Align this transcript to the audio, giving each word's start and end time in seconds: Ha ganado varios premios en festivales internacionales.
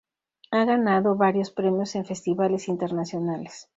Ha 0.49 0.65
ganado 0.65 1.15
varios 1.15 1.51
premios 1.51 1.93
en 1.93 2.05
festivales 2.07 2.67
internacionales. 2.69 3.69